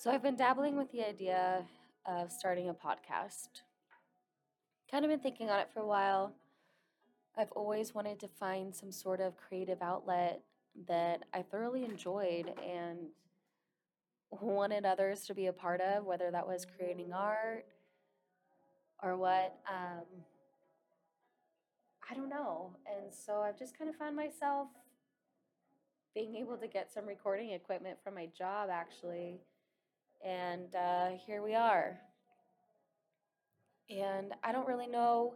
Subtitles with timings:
[0.00, 1.64] So I've been dabbling with the idea
[2.06, 3.48] of starting a podcast.
[4.88, 6.34] Kind of been thinking on it for a while.
[7.36, 10.42] I've always wanted to find some sort of creative outlet
[10.86, 13.08] that I thoroughly enjoyed and
[14.30, 17.66] wanted others to be a part of, whether that was creating art
[19.02, 19.58] or what.
[19.68, 20.04] Um,
[22.08, 22.76] I don't know.
[22.86, 24.68] And so I've just kind of found myself
[26.14, 29.40] being able to get some recording equipment from my job actually.
[30.24, 31.98] And uh, here we are.
[33.90, 35.34] And I don't really know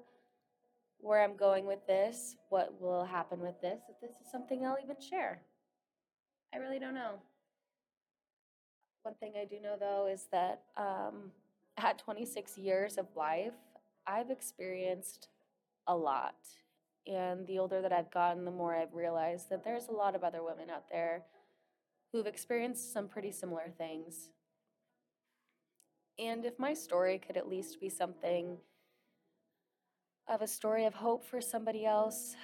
[0.98, 4.78] where I'm going with this, what will happen with this, if this is something I'll
[4.82, 5.42] even share.
[6.54, 7.14] I really don't know.
[9.02, 11.32] One thing I do know though is that um,
[11.76, 13.54] at 26 years of life,
[14.06, 15.28] I've experienced
[15.86, 16.36] a lot.
[17.06, 20.22] And the older that I've gotten, the more I've realized that there's a lot of
[20.22, 21.24] other women out there
[22.12, 24.28] who've experienced some pretty similar things.
[26.18, 28.58] And if my story could at least be something
[30.28, 32.36] of a story of hope for somebody else,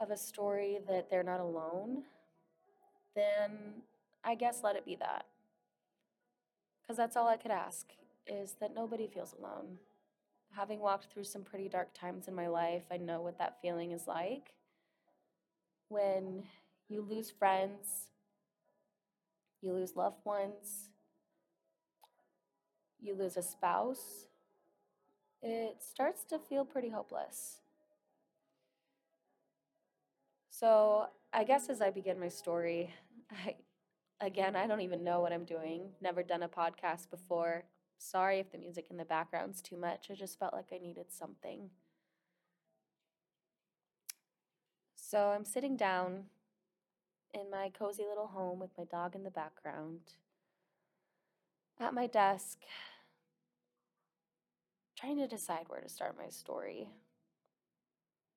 [0.00, 2.04] of a story that they're not alone,
[3.14, 3.82] then
[4.22, 5.26] I guess let it be that.
[6.82, 7.86] Because that's all I could ask
[8.26, 9.78] is that nobody feels alone
[10.54, 13.92] having walked through some pretty dark times in my life, I know what that feeling
[13.92, 14.54] is like.
[15.88, 16.44] When
[16.88, 18.08] you lose friends,
[19.60, 20.90] you lose loved ones,
[23.04, 24.26] you lose a spouse,
[25.42, 27.60] it starts to feel pretty hopeless.
[30.50, 32.94] So, I guess as I begin my story,
[33.30, 33.56] I
[34.20, 35.90] again, I don't even know what I'm doing.
[36.00, 37.64] Never done a podcast before.
[37.98, 40.08] Sorry if the music in the background's too much.
[40.10, 41.70] I just felt like I needed something.
[44.94, 46.24] So I'm sitting down
[47.32, 50.00] in my cozy little home with my dog in the background
[51.80, 52.58] at my desk,
[55.04, 56.88] trying to decide where to start my story.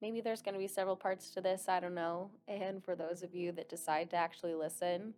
[0.02, 2.30] Maybe there's going to be several parts to this, I don't know.
[2.48, 5.14] And for those of you that decide to actually listen,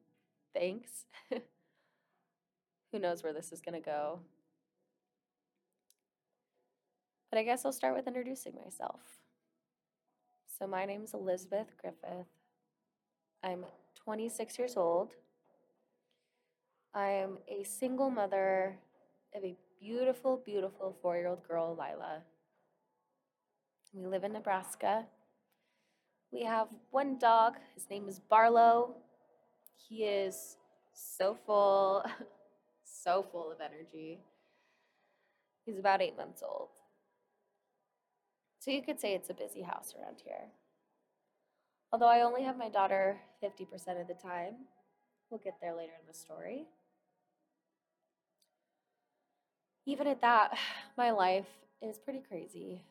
[0.54, 1.06] thanks.
[2.92, 4.20] Who knows where this is going to go?
[7.32, 9.00] But I guess I'll start with introducing myself.
[10.60, 12.28] So, my name is Elizabeth Griffith.
[13.44, 13.66] I'm
[14.04, 15.14] 26 years old.
[16.94, 18.78] I am a single mother
[19.36, 22.22] of a beautiful, beautiful four year old girl, Lila.
[23.94, 25.06] We live in Nebraska.
[26.32, 27.56] We have one dog.
[27.74, 28.96] His name is Barlow.
[29.76, 30.58] He is
[30.94, 32.04] so full,
[32.84, 34.20] so full of energy.
[35.66, 36.70] He's about eight months old.
[38.60, 40.50] So you could say it's a busy house around here.
[41.92, 44.56] Although I only have my daughter 50% of the time.
[45.30, 46.68] We'll get there later in the story.
[49.90, 50.56] Even at that,
[50.98, 51.48] my life
[51.82, 52.84] is pretty crazy.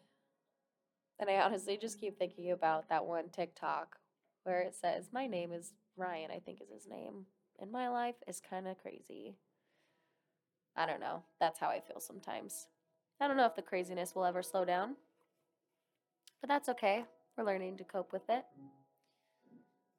[1.20, 3.96] And I honestly just keep thinking about that one TikTok
[4.42, 7.26] where it says, My name is Ryan, I think is his name.
[7.60, 9.36] And my life is kind of crazy.
[10.76, 11.22] I don't know.
[11.40, 12.66] That's how I feel sometimes.
[13.20, 14.94] I don't know if the craziness will ever slow down.
[16.40, 17.04] But that's okay.
[17.36, 18.44] We're learning to cope with it.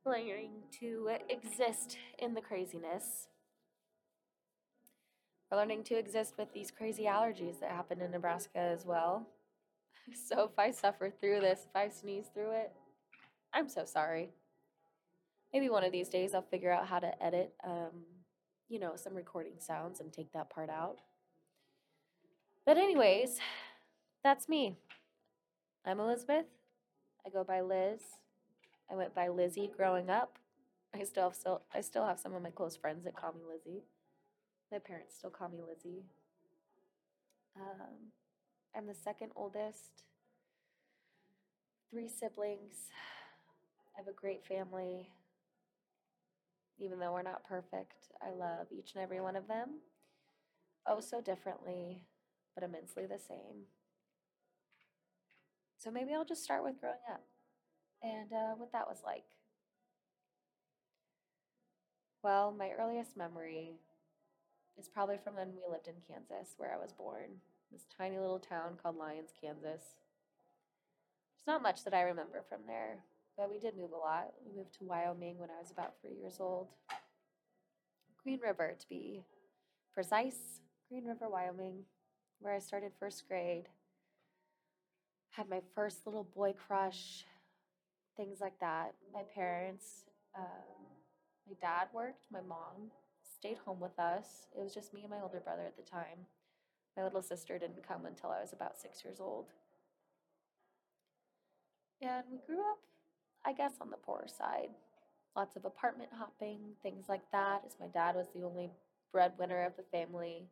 [0.05, 3.27] learning to exist in the craziness.
[5.51, 9.27] Learning to exist with these crazy allergies that happen in Nebraska as well.
[10.27, 12.71] So if I suffer through this, if I sneeze through it,
[13.53, 14.31] I'm so sorry.
[15.53, 18.05] Maybe one of these days I'll figure out how to edit, um,
[18.69, 20.97] you know, some recording sounds and take that part out.
[22.65, 23.37] But, anyways,
[24.23, 24.77] that's me.
[25.85, 26.45] I'm Elizabeth.
[27.25, 28.01] I go by Liz.
[28.91, 30.39] I went by Lizzie growing up.
[30.93, 33.41] I still have still I still have some of my close friends that call me
[33.47, 33.83] Lizzie.
[34.71, 36.05] My parents still call me Lizzie.
[37.55, 38.11] Um,
[38.75, 40.03] I'm the second oldest.
[41.89, 42.75] Three siblings.
[43.95, 45.09] I have a great family.
[46.79, 49.79] Even though we're not perfect, I love each and every one of them.
[50.85, 52.03] Oh, so differently,
[52.53, 53.65] but immensely the same.
[55.79, 57.23] So maybe I'll just start with growing up
[58.03, 59.25] and uh, what that was like.
[62.23, 63.79] Well, my earliest memory
[64.77, 68.39] is probably from when we lived in Kansas, where I was born, this tiny little
[68.39, 69.95] town called Lyons, Kansas.
[71.35, 72.97] There's not much that I remember from there,
[73.37, 74.33] but we did move a lot.
[74.45, 76.67] We moved to Wyoming when I was about three years old.
[78.23, 79.23] Green River, to be
[79.93, 81.83] precise, Green River, Wyoming,
[82.39, 83.67] where I started first grade
[85.31, 87.23] had my first little boy crush,
[88.17, 88.93] things like that.
[89.13, 90.03] My parents,
[90.37, 90.43] um,
[91.47, 92.91] my dad worked, my mom
[93.39, 94.47] stayed home with us.
[94.57, 96.27] It was just me and my older brother at the time.
[96.97, 99.47] My little sister didn't come until I was about six years old.
[102.01, 102.79] And we grew up,
[103.45, 104.69] I guess, on the poorer side.
[105.35, 108.71] Lots of apartment hopping, things like that, as my dad was the only
[109.13, 110.47] breadwinner of the family.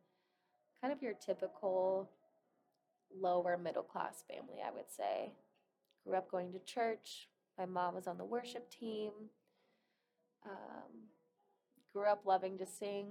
[0.80, 2.08] Kind of your typical
[3.14, 5.32] lower middle class family, I would say.
[6.06, 7.28] Grew up going to church.
[7.58, 9.10] My mom was on the worship team.
[10.46, 11.08] Um,
[11.92, 13.08] grew up loving to sing,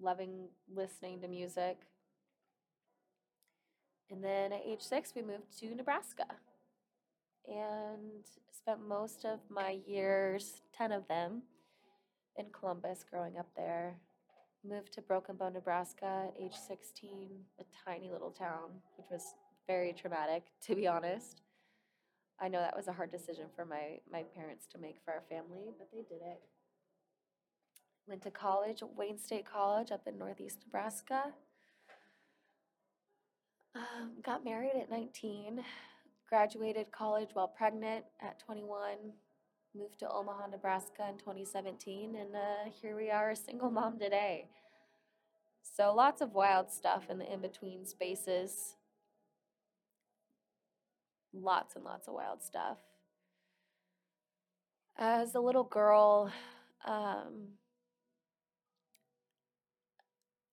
[0.00, 1.78] loving listening to music.
[4.10, 6.26] And then at age six, we moved to Nebraska
[7.46, 11.42] and spent most of my years, 10 of them,
[12.36, 13.96] in Columbus growing up there.
[14.68, 17.28] Moved to Broken Bow, Nebraska age 16,
[17.60, 19.34] a tiny little town, which was
[19.66, 21.42] very traumatic, to be honest.
[22.40, 25.22] I know that was a hard decision for my, my parents to make for our
[25.28, 26.40] family, but they did it.
[28.10, 31.26] Went to college Wayne State College up in Northeast Nebraska.
[33.76, 35.62] Um, got married at 19,
[36.28, 38.96] graduated college while pregnant at 21,
[39.78, 44.48] moved to Omaha, Nebraska in 2017, and uh, here we are, a single mom today.
[45.62, 48.74] So lots of wild stuff in the in between spaces.
[51.32, 52.78] Lots and lots of wild stuff.
[54.98, 56.32] As a little girl,
[56.84, 57.50] um,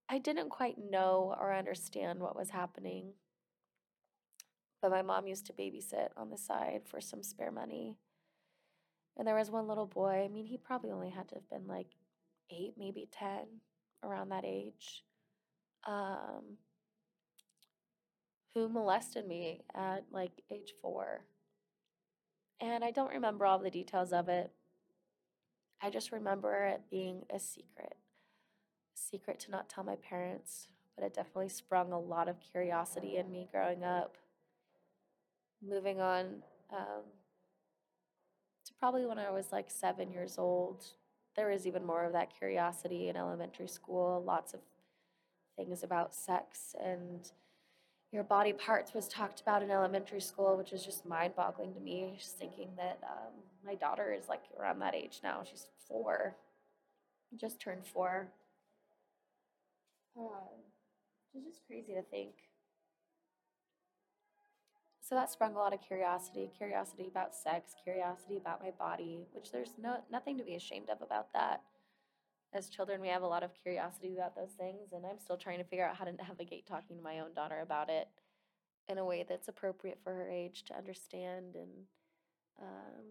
[0.09, 3.13] I didn't quite know or understand what was happening.
[4.81, 7.98] But my mom used to babysit on the side for some spare money.
[9.18, 11.68] And there was one little boy, I mean, he probably only had to have been
[11.68, 11.88] like
[12.51, 13.30] eight, maybe 10,
[14.04, 15.04] around that age,
[15.88, 16.57] um,
[18.53, 21.25] who molested me at like age four.
[22.62, 24.51] And I don't remember all the details of it.
[25.81, 27.98] I just remember it being a secret
[28.97, 33.31] secret to not tell my parents, but it definitely sprung a lot of curiosity in
[33.31, 34.17] me growing up.
[35.65, 37.03] Moving on um,
[38.65, 40.83] to probably when I was like seven years old,
[41.35, 44.23] there was even more of that curiosity in elementary school.
[44.25, 44.59] Lots of
[45.55, 47.31] things about sex and
[48.11, 51.79] your body parts was talked about in elementary school, which is just mind boggling to
[51.79, 52.15] me.
[52.17, 53.33] Just thinking that um,
[53.65, 55.41] my daughter is like around that age now.
[55.43, 56.35] She's four,
[57.35, 58.29] just turned four.
[60.17, 60.65] Um,
[61.35, 62.33] it's just crazy to think.
[65.01, 69.51] So that sprung a lot of curiosity, curiosity about sex, curiosity about my body, which
[69.51, 71.61] there's no nothing to be ashamed of about that.
[72.53, 75.59] As children, we have a lot of curiosity about those things, and I'm still trying
[75.59, 78.07] to figure out how to navigate talking to my own daughter about it
[78.89, 81.71] in a way that's appropriate for her age to understand and
[82.61, 83.03] um,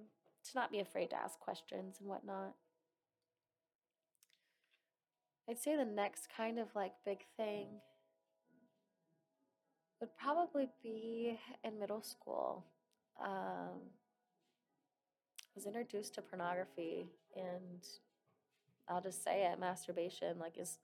[0.44, 2.54] to not be afraid to ask questions and whatnot.
[5.48, 7.66] I'd say the next kind of like big thing
[10.00, 12.64] would probably be in middle school.
[13.22, 13.78] Um,
[15.38, 17.06] I was introduced to pornography,
[17.36, 17.86] and
[18.88, 20.78] I'll just say it masturbation, like as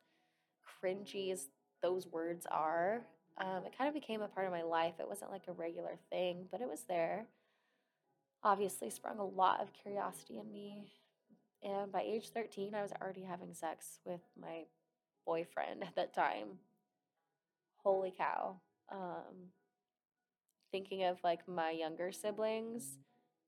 [0.82, 1.48] cringy as
[1.82, 3.02] those words are,
[3.38, 4.94] um, it kind of became a part of my life.
[5.00, 7.26] It wasn't like a regular thing, but it was there.
[8.44, 10.84] Obviously, sprung a lot of curiosity in me
[11.62, 14.64] and by age 13, I was already having sex with my
[15.24, 16.58] boyfriend at that time.
[17.82, 18.56] Holy cow.
[18.90, 19.50] Um,
[20.72, 22.98] thinking of like my younger siblings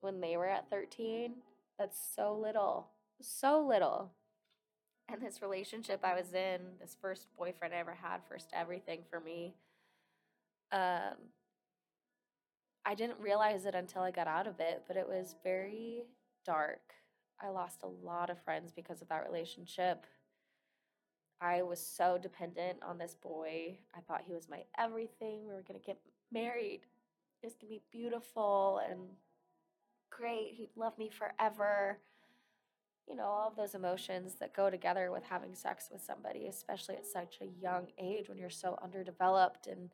[0.01, 1.33] when they were at 13,
[1.77, 2.87] that's so little.
[3.21, 4.11] So little.
[5.09, 9.19] And this relationship I was in, this first boyfriend I ever had, first everything for
[9.19, 9.53] me,
[10.71, 11.15] um,
[12.85, 16.03] I didn't realize it until I got out of it, but it was very
[16.45, 16.81] dark
[17.41, 20.05] I lost a lot of friends because of that relationship.
[21.41, 23.77] I was so dependent on this boy.
[23.95, 25.45] I thought he was my everything.
[25.45, 25.99] We were going to get
[26.31, 26.81] married.
[27.41, 29.01] It was going to be beautiful and
[30.09, 30.53] great.
[30.53, 31.99] He'd love me forever.
[33.07, 36.95] You know, all of those emotions that go together with having sex with somebody, especially
[36.95, 39.67] at such a young age when you're so underdeveloped.
[39.67, 39.89] And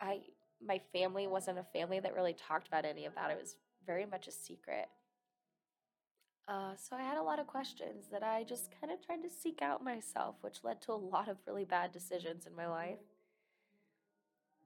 [0.00, 0.22] I,
[0.66, 3.30] my family wasn't a family that really talked about any of that.
[3.30, 3.56] It was
[3.86, 4.88] very much a secret.
[6.50, 9.30] Uh, so I had a lot of questions that I just kind of tried to
[9.30, 12.98] seek out myself, which led to a lot of really bad decisions in my life.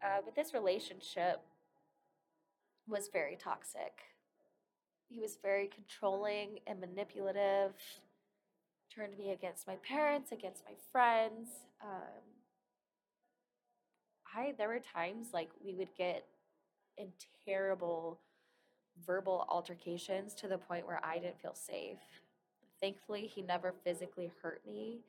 [0.03, 1.43] Uh, but this relationship
[2.88, 3.93] was very toxic.
[5.11, 7.75] He was very controlling and manipulative,
[8.95, 11.49] turned me against my parents, against my friends.
[11.83, 12.23] Um,
[14.35, 16.25] I there were times like we would get
[16.97, 17.09] in
[17.47, 18.21] terrible
[19.05, 21.99] verbal altercations to the point where I didn't feel safe.
[22.81, 25.01] Thankfully, he never physically hurt me,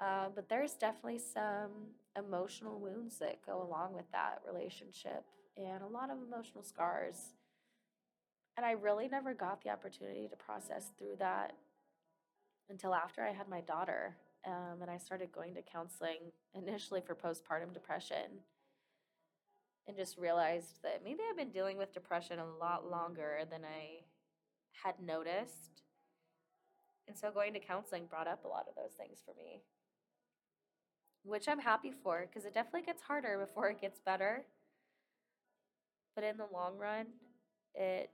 [0.00, 1.70] Uh, but there's definitely some
[2.16, 5.24] emotional wounds that go along with that relationship
[5.56, 7.34] and a lot of emotional scars.
[8.56, 11.54] And I really never got the opportunity to process through that
[12.68, 14.16] until after I had my daughter.
[14.44, 18.42] Um, and I started going to counseling initially for postpartum depression
[19.86, 24.04] and just realized that maybe I've been dealing with depression a lot longer than I
[24.84, 25.82] had noticed.
[27.08, 29.62] And so going to counseling brought up a lot of those things for me,
[31.24, 34.44] which I'm happy for because it definitely gets harder before it gets better.
[36.14, 37.06] But in the long run,
[37.74, 38.10] it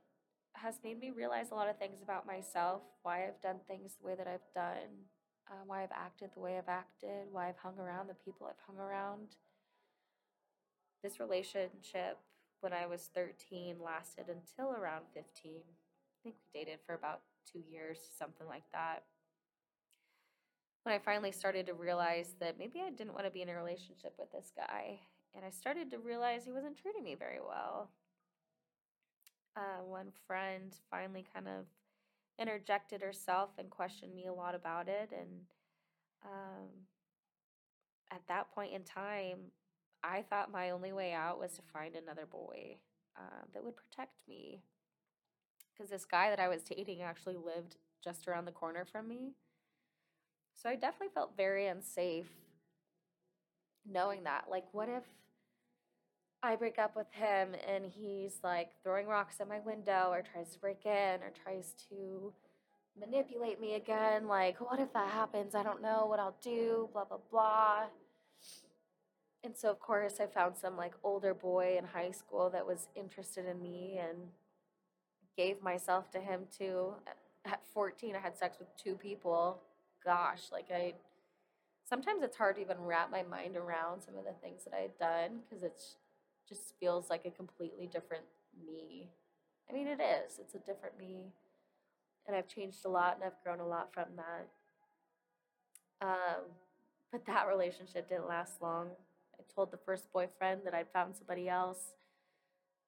[0.55, 4.07] has made me realize a lot of things about myself, why I've done things the
[4.07, 5.05] way that I've done,
[5.51, 8.65] uh, why I've acted the way I've acted, why I've hung around the people I've
[8.67, 9.37] hung around
[11.03, 12.19] this relationship
[12.61, 15.25] when I was 13 lasted until around 15.
[15.45, 19.05] I think we dated for about two years, something like that.
[20.83, 23.55] When I finally started to realize that maybe I didn't want to be in a
[23.55, 25.01] relationship with this guy,
[25.35, 27.91] and I started to realize he wasn't treating me very well.
[29.57, 31.67] Uh, one friend finally kind of
[32.39, 35.29] interjected herself and questioned me a lot about it, and
[36.25, 36.69] um,
[38.11, 39.39] at that point in time,
[40.03, 42.77] I thought my only way out was to find another boy
[43.17, 44.63] uh, that would protect me.
[45.73, 49.35] Because this guy that I was dating actually lived just around the corner from me.
[50.55, 52.31] So I definitely felt very unsafe
[53.89, 54.47] knowing that.
[54.51, 55.05] Like, what if
[56.43, 60.53] I break up with him and he's like throwing rocks at my window or tries
[60.53, 62.33] to break in or tries to
[62.99, 64.29] manipulate me again?
[64.29, 65.55] Like, what if that happens?
[65.55, 67.85] I don't know what I'll do, blah, blah, blah.
[69.45, 72.89] And so, of course, I found some like older boy in high school that was
[72.97, 74.19] interested in me and
[75.37, 76.95] gave myself to him too.
[77.45, 79.61] At 14, I had sex with two people.
[80.05, 80.95] Gosh, like I
[81.89, 84.83] sometimes it's hard to even wrap my mind around some of the things that I
[84.83, 85.97] had done because it's
[86.49, 88.25] just feels like a completely different
[88.67, 89.09] me.
[89.71, 90.39] I mean, it is.
[90.39, 91.33] It's a different me.
[92.27, 94.49] And I've changed a lot and I've grown a lot from that.
[96.07, 96.45] Um,
[97.11, 98.89] but that relationship didn't last long.
[99.41, 101.95] I told the first boyfriend that I'd found somebody else,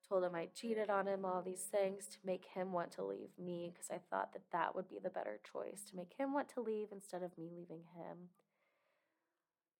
[0.08, 3.30] told him I cheated on him, all these things to make him want to leave
[3.38, 6.48] me because I thought that that would be the better choice to make him want
[6.50, 8.30] to leave instead of me leaving him.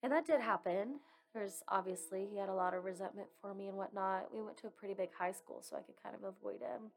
[0.02, 1.00] And that did happen.
[1.34, 4.32] There's obviously, he had a lot of resentment for me and whatnot.
[4.32, 6.90] We went to a pretty big high school, so I could kind of avoid him.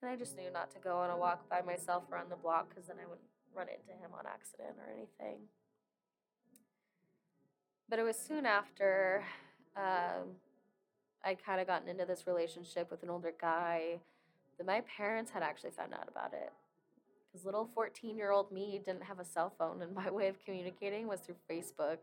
[0.00, 2.68] And I just knew not to go on a walk by myself around the block
[2.68, 5.48] because then I wouldn't run into him on accident or anything.
[7.88, 9.24] But it was soon after
[9.76, 10.36] um,
[11.24, 14.00] I'd kind of gotten into this relationship with an older guy
[14.58, 16.52] that my parents had actually found out about it.
[17.26, 20.42] Because little 14 year old me didn't have a cell phone, and my way of
[20.44, 21.98] communicating was through Facebook,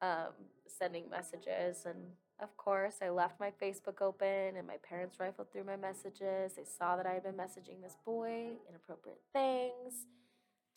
[0.00, 0.32] um,
[0.66, 1.86] sending messages.
[1.86, 1.96] And
[2.40, 6.52] of course, I left my Facebook open, and my parents rifled through my messages.
[6.54, 10.06] They saw that I had been messaging this boy, inappropriate things,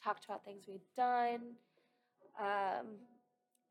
[0.03, 1.41] talked about things we'd done.
[2.39, 2.97] Um,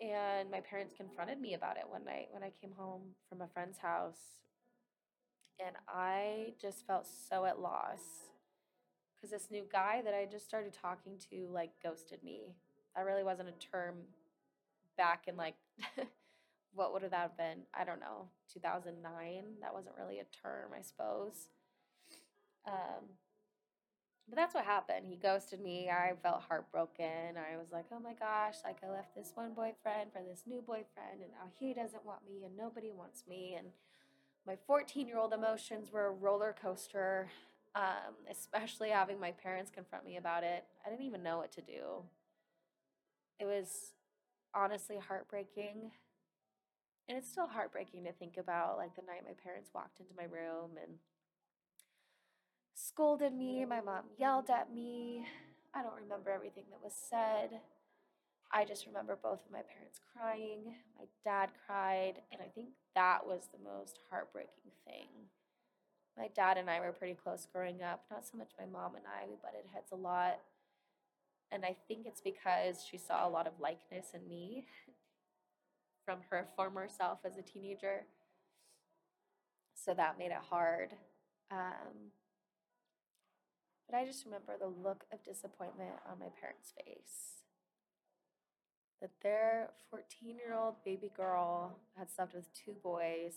[0.00, 3.48] and my parents confronted me about it one night when I came home from a
[3.48, 4.40] friend's house.
[5.64, 8.30] And I just felt so at loss
[9.14, 12.54] because this new guy that I just started talking to like ghosted me.
[12.94, 13.94] That really wasn't a term
[14.98, 15.54] back in like
[16.74, 17.62] what would have that have been?
[17.74, 19.44] I don't know, 2009.
[19.62, 21.48] That wasn't really a term, I suppose.
[22.66, 23.16] Um,
[24.28, 25.06] but that's what happened.
[25.06, 25.88] He ghosted me.
[25.88, 27.36] I felt heartbroken.
[27.36, 30.60] I was like, oh my gosh, like I left this one boyfriend for this new
[30.60, 33.54] boyfriend, and now he doesn't want me, and nobody wants me.
[33.56, 33.68] And
[34.46, 37.28] my 14 year old emotions were a roller coaster,
[37.74, 40.64] um, especially having my parents confront me about it.
[40.84, 42.02] I didn't even know what to do.
[43.38, 43.92] It was
[44.54, 45.92] honestly heartbreaking.
[47.08, 50.24] And it's still heartbreaking to think about, like the night my parents walked into my
[50.24, 50.94] room and
[52.76, 53.64] scolded me.
[53.64, 55.26] My mom yelled at me.
[55.74, 57.60] I don't remember everything that was said.
[58.52, 60.76] I just remember both of my parents crying.
[60.98, 65.08] My dad cried, and I think that was the most heartbreaking thing.
[66.16, 68.04] My dad and I were pretty close growing up.
[68.10, 70.38] Not so much my mom and I, we butted heads a lot.
[71.52, 74.66] And I think it's because she saw a lot of likeness in me
[76.04, 78.06] from her former self as a teenager.
[79.74, 80.92] So that made it hard.
[81.50, 82.12] Um,
[83.88, 87.42] but I just remember the look of disappointment on my parents' face.
[89.00, 93.34] That their 14 year old baby girl had slept with two boys,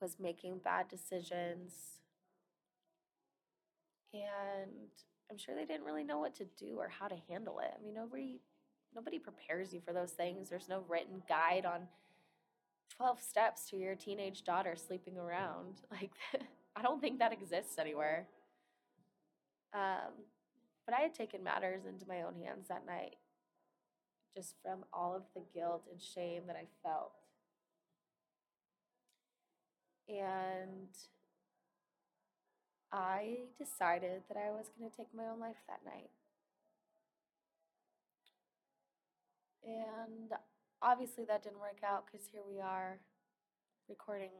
[0.00, 2.00] was making bad decisions,
[4.12, 4.90] and
[5.30, 7.70] I'm sure they didn't really know what to do or how to handle it.
[7.78, 8.40] I mean, nobody
[8.94, 10.48] nobody prepares you for those things.
[10.48, 11.88] There's no written guide on
[12.96, 15.82] 12 steps to your teenage daughter sleeping around.
[15.90, 16.12] Like
[16.76, 18.26] I don't think that exists anywhere.
[19.72, 20.12] Um,
[20.86, 23.16] but I had taken matters into my own hands that night
[24.34, 27.12] just from all of the guilt and shame that I felt.
[30.08, 30.88] And
[32.92, 36.10] I decided that I was going to take my own life that night.
[39.64, 40.32] And
[40.82, 42.98] obviously, that didn't work out because here we are
[43.88, 44.30] recording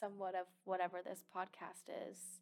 [0.00, 2.40] somewhat of whatever this podcast is.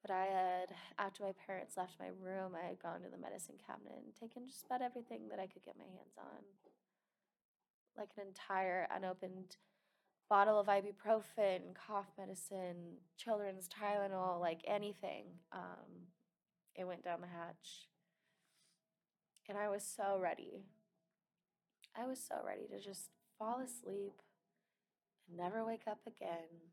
[0.00, 3.54] But I had, after my parents left my room, I had gone to the medicine
[3.64, 6.42] cabinet and taken just about everything that I could get my hands on.
[7.96, 9.56] Like an entire unopened
[10.28, 15.26] bottle of ibuprofen, cough medicine, children's Tylenol, like anything.
[15.52, 16.08] Um,
[16.74, 17.86] it went down the hatch.
[19.48, 20.64] And I was so ready.
[21.96, 24.14] I was so ready to just fall asleep
[25.28, 26.70] and never wake up again.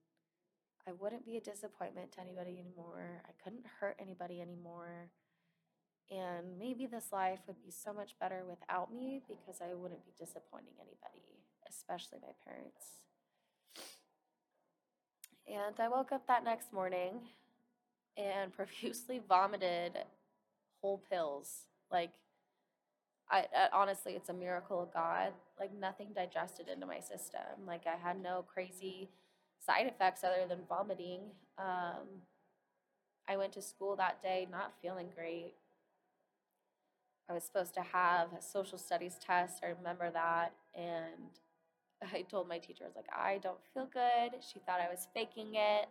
[0.88, 3.22] I wouldn't be a disappointment to anybody anymore.
[3.26, 5.10] I couldn't hurt anybody anymore.
[6.12, 10.14] And maybe this life would be so much better without me because I wouldn't be
[10.18, 11.22] disappointing anybody,
[11.70, 12.98] especially my parents.
[15.48, 17.22] And I woke up that next morning
[18.18, 19.98] and profusely vomited
[20.82, 21.66] whole pills.
[21.92, 22.12] Like,
[23.32, 25.34] I, I, honestly, it's a miracle of God.
[25.60, 27.66] Like, nothing digested into my system.
[27.68, 29.10] Like, I had no crazy
[29.60, 31.22] side effects other than vomiting.
[31.58, 32.08] Um,
[33.28, 35.54] I went to school that day not feeling great.
[37.30, 39.64] I was supposed to have a social studies test.
[39.64, 40.54] I remember that.
[40.76, 41.40] And
[42.14, 44.42] I told my teacher, I was like, I don't feel good.
[44.42, 45.88] She thought I was faking it.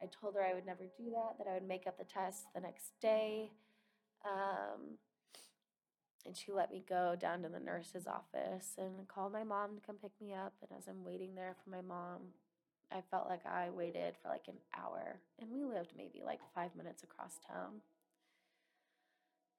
[0.00, 2.46] I told her I would never do that, that I would make up the test
[2.54, 3.50] the next day.
[4.24, 4.98] Um,
[6.26, 9.80] and she let me go down to the nurse's office and called my mom to
[9.86, 10.54] come pick me up.
[10.62, 12.18] And as I'm waiting there for my mom,
[12.92, 15.20] I felt like I waited for like an hour.
[15.40, 17.80] And we lived maybe like five minutes across town.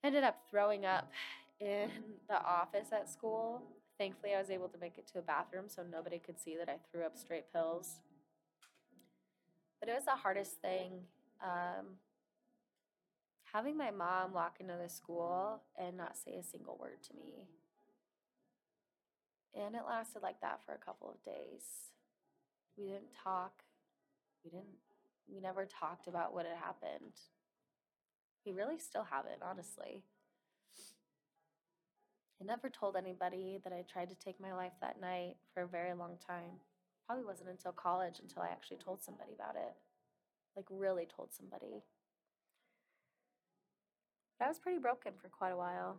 [0.04, 1.12] Ended up throwing up
[1.60, 1.90] in
[2.30, 3.64] the office at school
[4.00, 6.70] Thankfully, I was able to make it to a bathroom so nobody could see that
[6.70, 8.00] I threw up straight pills.
[9.82, 11.02] But it was the hardest thing.
[11.44, 12.00] Um,
[13.54, 17.48] having my mom walk into the school and not say a single word to me.
[19.56, 21.64] And it lasted like that for a couple of days.
[22.78, 23.64] We didn't talk.
[24.44, 24.78] We didn't
[25.32, 27.14] we never talked about what had happened.
[28.46, 30.04] We really still haven't, honestly.
[32.42, 35.68] I never told anybody that I tried to take my life that night for a
[35.68, 36.58] very long time.
[37.06, 39.74] Probably wasn't until college until I actually told somebody about it.
[40.56, 41.84] Like, really told somebody.
[44.40, 45.98] But I was pretty broken for quite a while.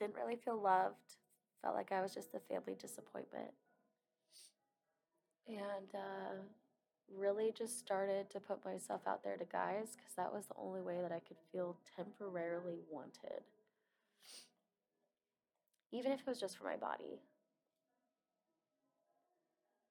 [0.00, 1.16] Didn't really feel loved.
[1.62, 3.52] Felt like I was just a family disappointment.
[5.46, 6.42] And uh,
[7.16, 10.80] really just started to put myself out there to guys because that was the only
[10.80, 13.42] way that I could feel temporarily wanted
[15.92, 17.20] even if it was just for my body.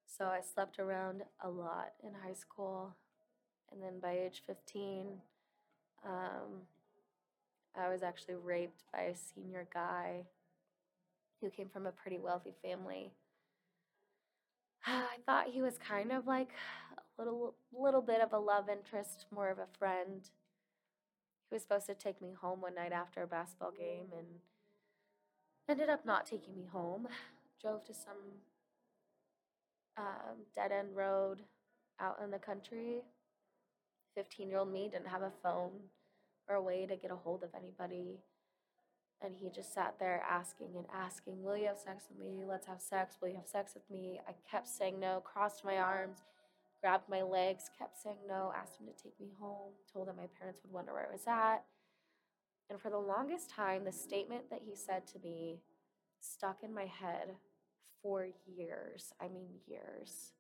[0.06, 2.96] So I slept around a lot in high school.
[3.72, 5.08] And then by age 15,
[6.08, 6.62] um,
[7.78, 10.24] I was actually raped by a senior guy
[11.42, 13.12] who came from a pretty wealthy family.
[14.86, 16.50] I thought he was kind of like
[16.98, 20.22] a little little bit of a love interest, more of a friend.
[21.50, 24.28] He was supposed to take me home one night after a basketball game and
[25.70, 27.08] ended up not taking me home.
[27.62, 28.42] Drove to some
[29.98, 31.44] um, dead end road
[32.00, 33.02] out in the country.
[34.16, 35.72] 15 year old me didn't have a phone
[36.50, 38.20] or a way to get a hold of anybody.
[39.22, 42.44] And he just sat there asking and asking, Will you have sex with me?
[42.48, 43.18] Let's have sex.
[43.22, 44.20] Will you have sex with me?
[44.28, 46.20] I kept saying no, crossed my arms,
[46.82, 50.28] grabbed my legs, kept saying no, asked him to take me home, told him my
[50.40, 51.64] parents would wonder where I was at.
[52.70, 55.62] And for the longest time, the statement that he said to me
[56.20, 57.36] stuck in my head
[58.02, 59.14] for years.
[59.20, 60.34] I mean, years.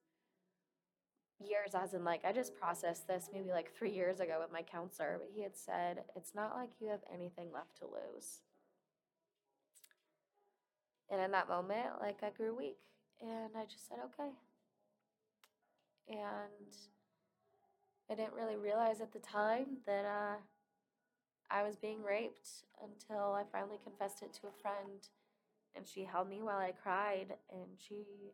[1.39, 4.63] Years, as in, like, I just processed this maybe like three years ago with my
[4.63, 8.39] counselor, but he had said, It's not like you have anything left to lose.
[11.09, 12.79] And in that moment, like, I grew weak
[13.21, 14.31] and I just said, Okay.
[16.09, 16.73] And
[18.09, 20.37] I didn't really realize at the time that, uh,
[21.49, 22.49] I was being raped
[22.83, 25.07] until I finally confessed it to a friend.
[25.75, 28.33] And she held me while I cried and she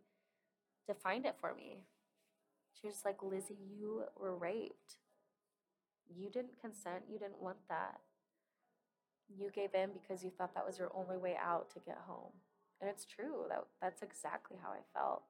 [0.88, 1.84] defined it for me.
[2.80, 4.98] She was like, Lizzie, you were raped.
[6.10, 8.00] you didn't consent, you didn't want that.
[9.30, 12.32] You gave in because you thought that was your only way out to get home.
[12.82, 13.46] And it's true.
[13.50, 15.24] That that's exactly how I felt.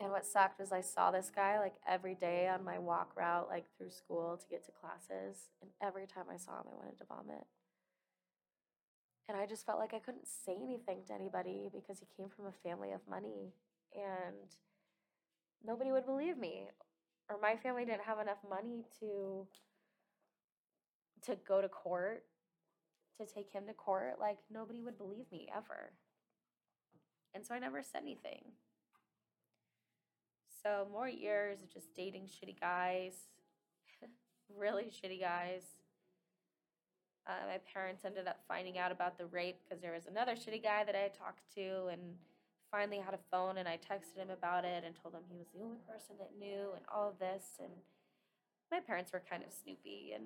[0.00, 3.48] And what sucked was I saw this guy like every day on my walk route,
[3.48, 5.50] like through school to get to classes.
[5.62, 7.46] And every time I saw him, I wanted to vomit.
[9.28, 12.46] And I just felt like I couldn't say anything to anybody because he came from
[12.46, 13.54] a family of money.
[13.94, 14.50] And
[15.64, 16.68] nobody would believe me.
[17.28, 19.46] Or my family didn't have enough money to
[21.24, 22.24] to go to court,
[23.18, 24.16] to take him to court.
[24.20, 25.92] Like nobody would believe me ever.
[27.34, 28.42] And so I never said anything.
[30.62, 33.14] So more years of just dating shitty guys,
[34.56, 35.62] really shitty guys.
[37.26, 40.62] Uh, my parents ended up finding out about the rape because there was another shitty
[40.62, 42.16] guy that I talked to and
[42.74, 45.46] finally had a phone and I texted him about it and told him he was
[45.54, 47.54] the only person that knew and all of this.
[47.62, 47.70] And
[48.72, 50.24] my parents were kind of snoopy and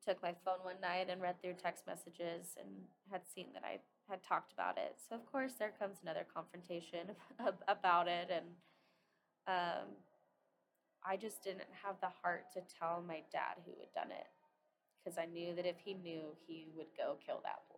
[0.00, 3.80] took my phone one night and read through text messages and had seen that I
[4.08, 4.96] had talked about it.
[4.96, 7.12] So, of course, there comes another confrontation
[7.68, 8.32] about it.
[8.32, 8.48] And
[9.46, 9.92] um,
[11.04, 14.32] I just didn't have the heart to tell my dad who had done it
[14.96, 17.73] because I knew that if he knew, he would go kill that boy.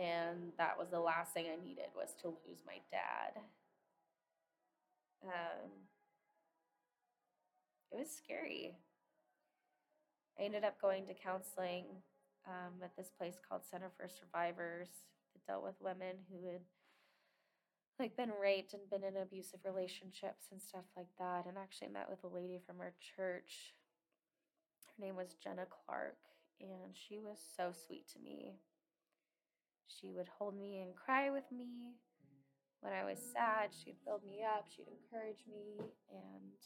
[0.00, 3.42] And that was the last thing I needed was to lose my dad.
[5.22, 5.68] Um,
[7.92, 8.76] it was scary.
[10.38, 11.84] I ended up going to counseling
[12.48, 14.88] um, at this place called Center for Survivors
[15.34, 16.62] that dealt with women who had
[17.98, 22.08] like been raped and been in abusive relationships and stuff like that and actually met
[22.08, 23.74] with a lady from our church
[24.96, 26.16] her name was jenna clark
[26.62, 28.54] and she was so sweet to me
[29.98, 31.94] she would hold me and cry with me
[32.80, 36.58] when i was sad she'd build me up she'd encourage me and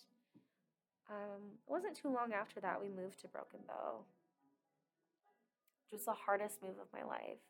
[1.11, 4.05] um, it wasn't too long after that we moved to broken bow
[5.85, 7.45] which was the hardest move of my life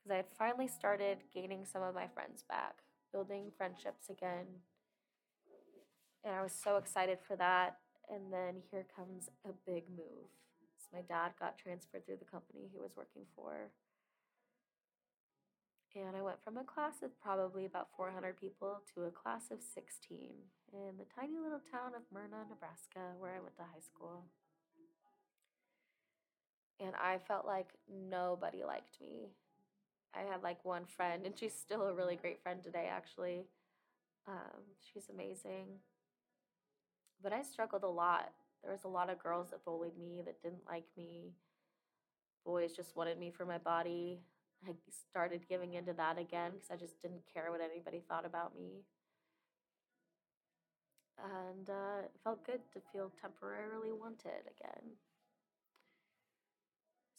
[0.00, 2.76] because I had finally started gaining some of my friends back,
[3.12, 4.46] building friendships again.
[6.24, 7.76] And I was so excited for that.
[8.08, 10.32] And then here comes a big move.
[10.78, 13.70] So my dad got transferred through the company he was working for.
[15.96, 19.58] And I went from a class of probably about 400 people to a class of
[19.60, 20.30] 16
[20.72, 24.24] in the tiny little town of Merna, Nebraska, where I went to high school.
[26.78, 29.30] And I felt like nobody liked me.
[30.14, 33.46] I had like one friend, and she's still a really great friend today, actually.
[34.28, 35.66] Um, she's amazing.
[37.22, 38.30] But I struggled a lot.
[38.62, 41.32] There was a lot of girls that bullied me, that didn't like me.
[42.44, 44.20] Boys just wanted me for my body.
[44.68, 44.72] I
[45.10, 48.84] started giving into that again because I just didn't care what anybody thought about me.
[51.18, 54.96] And uh, it felt good to feel temporarily wanted again.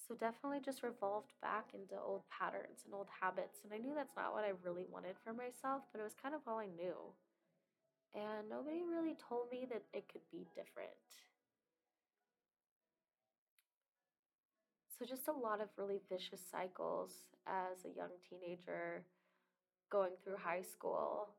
[0.07, 3.61] So definitely just revolved back into old patterns and old habits.
[3.63, 6.35] And I knew that's not what I really wanted for myself, but it was kind
[6.35, 6.97] of all I knew.
[8.13, 11.30] And nobody really told me that it could be different.
[15.01, 17.09] So just a lot of really vicious cycles
[17.47, 19.01] as a young teenager
[19.91, 21.29] going through high school.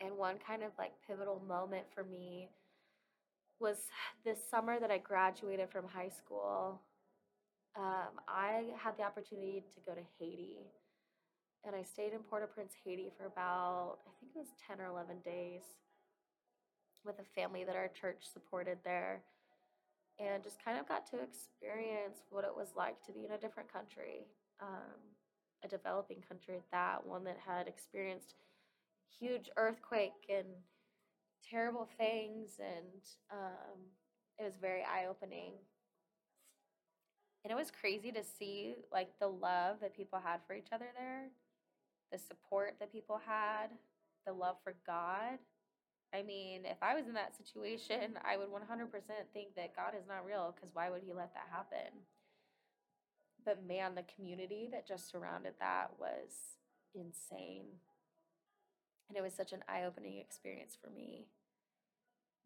[0.00, 2.48] And one kind of like pivotal moment for me
[3.58, 3.88] was
[4.24, 6.80] this summer that I graduated from high school
[7.76, 10.58] um, I had the opportunity to go to Haiti.
[11.66, 14.80] And I stayed in Port au Prince, Haiti for about, I think it was 10
[14.80, 15.62] or 11 days
[17.04, 19.22] with a family that our church supported there.
[20.18, 23.38] And just kind of got to experience what it was like to be in a
[23.38, 24.26] different country,
[24.62, 24.96] um,
[25.62, 28.34] a developing country at that, one that had experienced
[29.20, 30.46] huge earthquake and
[31.48, 32.52] terrible things.
[32.58, 33.78] And um,
[34.38, 35.52] it was very eye opening
[37.46, 40.86] and it was crazy to see like the love that people had for each other
[40.98, 41.28] there,
[42.10, 43.68] the support that people had,
[44.26, 45.38] the love for God.
[46.14, 48.90] I mean, if I was in that situation, I would 100%
[49.32, 51.92] think that God is not real because why would he let that happen?
[53.44, 56.58] But man, the community that just surrounded that was
[56.94, 57.66] insane.
[59.08, 61.26] And it was such an eye opening experience for me.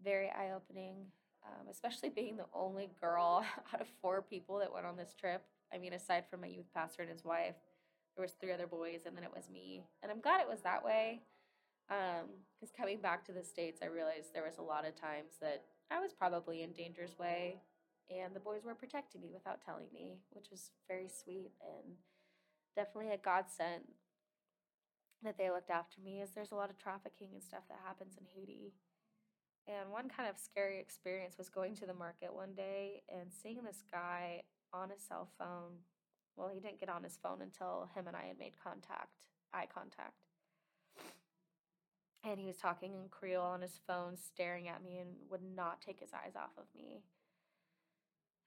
[0.02, 1.06] Very eye opening
[1.46, 3.44] um, especially being the only girl
[3.74, 5.42] out of four people that went on this trip.
[5.72, 7.54] I mean, aside from my youth pastor and his wife,
[8.16, 9.84] there was three other boys, and then it was me.
[10.02, 11.22] And I'm glad it was that way,
[11.90, 15.33] because um, coming back to the states, I realized there was a lot of times
[15.42, 17.62] that I was probably in danger's way,
[18.11, 21.96] and the boys were protecting me without telling me, which was very sweet and
[22.76, 23.85] definitely a godsend.
[25.22, 28.16] that they looked after me is there's a lot of trafficking and stuff that happens
[28.18, 28.72] in Haiti.
[29.68, 33.62] And one kind of scary experience was going to the market one day and seeing
[33.64, 35.85] this guy on his cell phone.
[36.37, 39.18] Well, he didn't get on his phone until him and I had made contact,
[39.53, 40.29] eye contact.
[42.22, 45.80] And he was talking in Creole on his phone, staring at me, and would not
[45.80, 47.02] take his eyes off of me.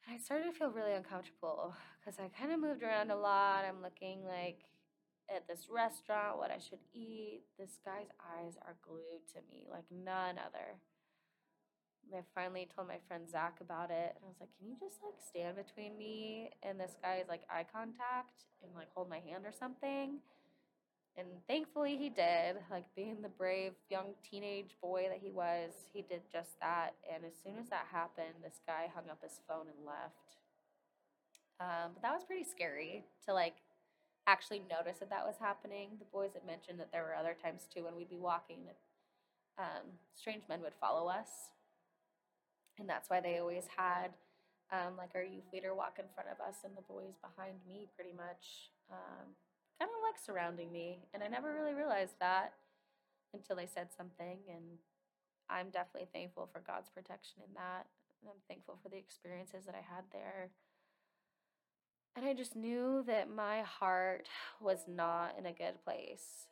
[0.07, 3.65] I started to feel really uncomfortable because I kind of moved around a lot.
[3.65, 4.65] I'm looking like
[5.33, 7.43] at this restaurant, what I should eat.
[7.57, 10.77] This guy's eyes are glued to me like none other.
[12.13, 15.01] I finally told my friend Zach about it, and I was like, "Can you just
[15.01, 19.45] like stand between me and this guy's like eye contact and like hold my hand
[19.45, 20.19] or something?"
[21.17, 22.57] And thankfully he did.
[22.71, 26.95] Like being the brave young teenage boy that he was, he did just that.
[27.13, 30.37] And as soon as that happened, this guy hung up his phone and left.
[31.59, 33.61] Um, but that was pretty scary to like
[34.25, 35.89] actually notice that that was happening.
[35.99, 38.77] The boys had mentioned that there were other times too when we'd be walking that
[39.59, 41.53] um, strange men would follow us.
[42.79, 44.17] And that's why they always had
[44.71, 47.87] um, like our youth leader walk in front of us and the boys behind me
[47.95, 48.73] pretty much.
[49.83, 51.03] Kind of like surrounding me.
[51.13, 52.53] And I never really realized that
[53.33, 54.39] until they said something.
[54.47, 54.79] And
[55.49, 57.91] I'm definitely thankful for God's protection in that.
[58.21, 60.51] And I'm thankful for the experiences that I had there.
[62.15, 64.29] And I just knew that my heart
[64.61, 66.47] was not in a good place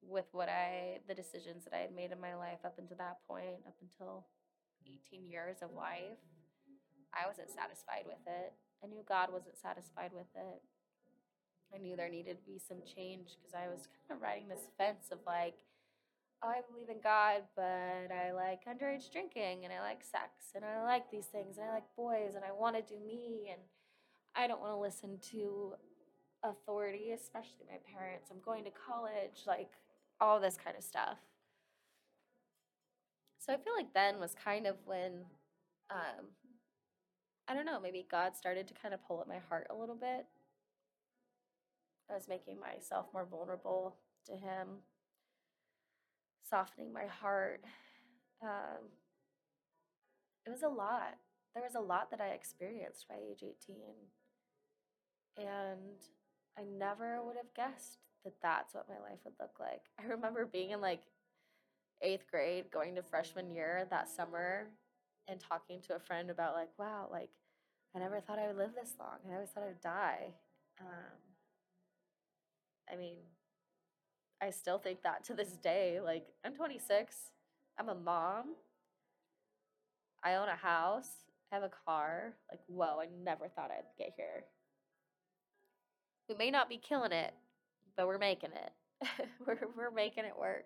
[0.00, 3.18] with what I, the decisions that I had made in my life up until that
[3.28, 4.24] point, up until
[4.88, 6.16] 18 years of life.
[7.12, 8.54] I wasn't satisfied with it.
[8.82, 10.62] I knew God wasn't satisfied with it.
[11.74, 14.70] I knew there needed to be some change because I was kind of riding this
[14.78, 15.56] fence of like,
[16.42, 20.64] oh, I believe in God, but I like underage drinking and I like sex and
[20.64, 23.60] I like these things and I like boys and I want to do me and
[24.36, 25.74] I don't want to listen to
[26.42, 28.30] authority, especially my parents.
[28.30, 29.70] I'm going to college, like
[30.20, 31.18] all this kind of stuff.
[33.38, 35.24] So I feel like then was kind of when,
[35.90, 36.26] um,
[37.48, 39.96] I don't know, maybe God started to kind of pull at my heart a little
[39.96, 40.26] bit
[42.10, 44.82] I was making myself more vulnerable to Him,
[46.48, 47.62] softening my heart.
[48.42, 48.88] Um,
[50.46, 51.16] it was a lot.
[51.54, 53.76] There was a lot that I experienced by age 18.
[55.38, 55.96] And
[56.58, 59.82] I never would have guessed that that's what my life would look like.
[60.00, 61.02] I remember being in like
[62.02, 64.68] eighth grade, going to freshman year that summer,
[65.28, 67.30] and talking to a friend about, like, wow, like,
[67.96, 69.18] I never thought I would live this long.
[69.30, 70.34] I always thought I would die.
[70.80, 71.33] Um,
[72.92, 73.16] I mean,
[74.42, 76.00] I still think that to this day.
[76.02, 77.16] Like, I'm 26,
[77.78, 78.54] I'm a mom,
[80.22, 81.08] I own a house,
[81.52, 82.34] I have a car.
[82.50, 84.44] Like, whoa, I never thought I'd get here.
[86.28, 87.34] We may not be killing it,
[87.96, 88.72] but we're making it.
[89.46, 90.64] we're, we're making it work.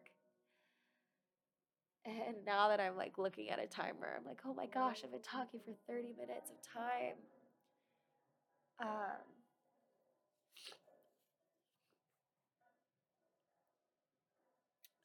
[2.07, 5.11] And now that I'm like looking at a timer, I'm like, oh my gosh, I've
[5.11, 7.17] been talking for 30 minutes of time.
[8.81, 9.38] Um,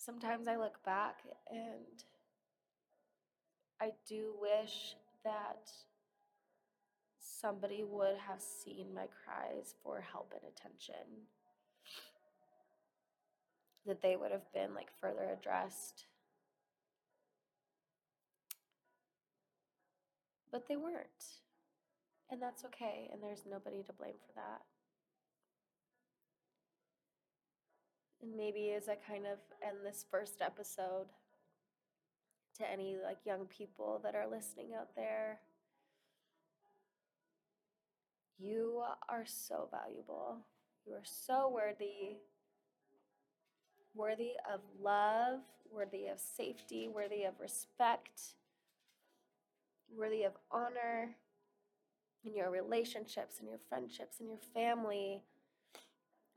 [0.04, 2.04] sometimes I look back and
[3.82, 5.72] I do wish that
[7.20, 11.28] somebody would have seen my cries for help and attention.
[13.86, 16.06] That they would have been like further addressed.
[20.52, 21.42] But they weren't.
[22.30, 23.10] And that's okay.
[23.12, 24.62] And there's nobody to blame for that.
[28.24, 31.08] And maybe as I kind of end this first episode
[32.58, 35.42] to any like young people that are listening out there,
[38.40, 40.38] you are so valuable.
[40.88, 42.20] You are so worthy.
[43.94, 48.22] Worthy of love, worthy of safety, worthy of respect,
[49.94, 51.18] worthy of honor
[52.24, 55.24] in your relationships and your friendships and your family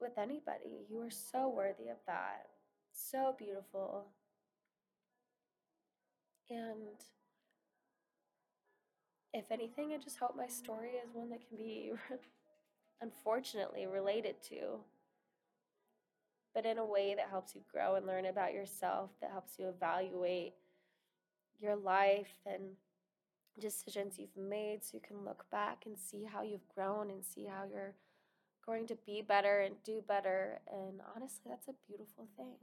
[0.00, 0.86] with anybody.
[0.90, 2.46] You are so worthy of that.
[2.92, 4.06] So beautiful.
[6.50, 7.00] And
[9.32, 11.92] if anything, I just hope my story is one that can be
[13.00, 14.80] unfortunately related to,
[16.54, 19.68] but in a way that helps you grow and learn about yourself, that helps you
[19.68, 20.54] evaluate
[21.60, 22.62] your life and
[23.60, 27.44] decisions you've made so you can look back and see how you've grown and see
[27.46, 27.94] how you're
[28.66, 30.60] going to be better and do better.
[30.70, 32.58] And honestly, that's a beautiful thing.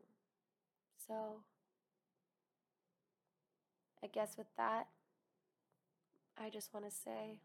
[1.08, 1.42] So,
[4.04, 4.88] I guess with that,
[6.38, 7.39] I just want to say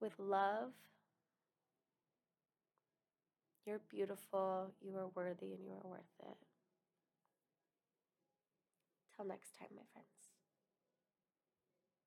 [0.00, 0.72] with love,
[3.66, 6.36] You're beautiful, you are worthy, and you are worth it.
[9.16, 10.13] Till next time, my friends.